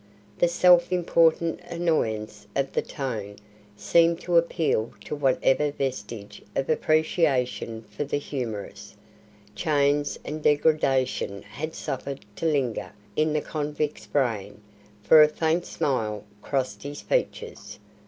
The 0.39 0.47
self 0.47 0.91
important 0.91 1.59
annoyance 1.69 2.47
of 2.55 2.73
the 2.73 2.81
tone 2.81 3.35
seemed 3.77 4.19
to 4.21 4.35
appeal 4.35 4.93
to 5.01 5.15
whatever 5.15 5.69
vestige 5.69 6.41
of 6.55 6.71
appreciation 6.71 7.83
for 7.83 8.03
the 8.03 8.17
humorous, 8.17 8.95
chains 9.53 10.17
and 10.25 10.41
degradation 10.41 11.43
had 11.43 11.75
suffered 11.75 12.25
to 12.37 12.47
linger 12.47 12.93
in 13.15 13.33
the 13.33 13.41
convict's 13.41 14.07
brain, 14.07 14.61
for 15.03 15.21
a 15.21 15.27
faint 15.27 15.67
smile 15.67 16.23
crossed 16.41 16.81
his 16.81 17.01
features. 17.01 17.77